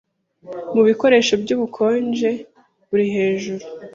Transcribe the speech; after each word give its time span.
mu 0.73 0.81
bikoresho 0.89 1.33
by'ubukonje 1.43 2.29
buri 2.87 3.05
hejuru 3.15 3.63